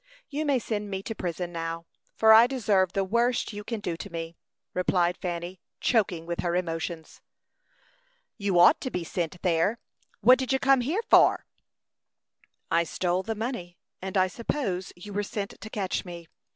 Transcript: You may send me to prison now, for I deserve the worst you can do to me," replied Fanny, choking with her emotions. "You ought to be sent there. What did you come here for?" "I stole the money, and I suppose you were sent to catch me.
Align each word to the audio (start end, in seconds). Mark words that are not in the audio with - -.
You 0.29 0.47
may 0.47 0.57
send 0.57 0.89
me 0.89 1.03
to 1.03 1.13
prison 1.13 1.51
now, 1.51 1.85
for 2.15 2.33
I 2.33 2.47
deserve 2.47 2.93
the 2.93 3.03
worst 3.03 3.53
you 3.53 3.63
can 3.63 3.79
do 3.79 3.95
to 3.97 4.09
me," 4.11 4.35
replied 4.73 5.15
Fanny, 5.15 5.61
choking 5.79 6.25
with 6.25 6.39
her 6.39 6.55
emotions. 6.55 7.21
"You 8.35 8.59
ought 8.59 8.81
to 8.81 8.89
be 8.89 9.03
sent 9.03 9.39
there. 9.43 9.77
What 10.21 10.39
did 10.39 10.51
you 10.51 10.57
come 10.57 10.81
here 10.81 11.03
for?" 11.11 11.45
"I 12.71 12.83
stole 12.83 13.21
the 13.21 13.35
money, 13.35 13.77
and 14.01 14.17
I 14.17 14.25
suppose 14.25 14.91
you 14.95 15.13
were 15.13 15.21
sent 15.21 15.61
to 15.61 15.69
catch 15.69 16.03
me. 16.03 16.27